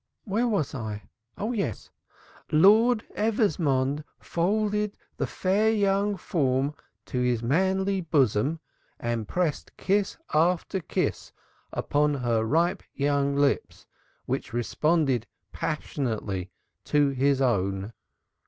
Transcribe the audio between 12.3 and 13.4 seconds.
ripe young